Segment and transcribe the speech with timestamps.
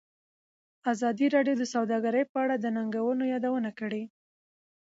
[0.91, 4.03] ازادي راډیو د سوداګري په اړه د ننګونو یادونه کړې.